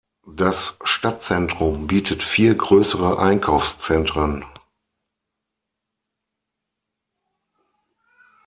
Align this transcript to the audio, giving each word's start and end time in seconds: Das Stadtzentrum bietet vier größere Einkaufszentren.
Das 0.33 0.79
Stadtzentrum 0.83 1.85
bietet 1.85 2.23
vier 2.23 2.55
größere 2.55 3.19
Einkaufszentren. 3.19 4.43